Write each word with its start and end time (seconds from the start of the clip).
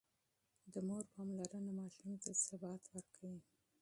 د 0.73 0.75
مور 0.87 1.03
پاملرنه 1.13 1.71
ماشوم 1.79 2.11
ته 2.23 2.31
ثبات 2.45 2.83
ورکوي. 2.93 3.39